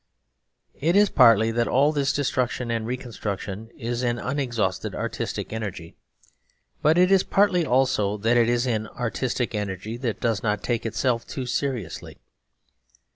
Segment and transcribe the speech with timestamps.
[0.79, 5.95] It is partly that all this destruction and reconstruction is an unexhausted artistic energy;
[6.81, 10.87] but it is partly also that it is an artistic energy that does not take
[10.87, 12.17] itself too seriously.